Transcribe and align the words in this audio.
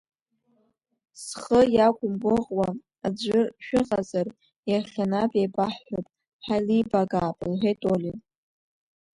Зхы 1.23 1.59
иақәымгәыӷуа 1.75 2.67
аӡәыр 3.05 3.47
шәыҟазар 3.65 4.27
иахьанатә 4.69 5.35
еибаҳҳәап, 5.39 6.05
ҳаилибакаап,— 6.45 7.37
лҳәеит 7.51 7.79
Олиа. 7.93 8.17